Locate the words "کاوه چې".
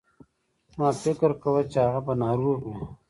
1.41-1.79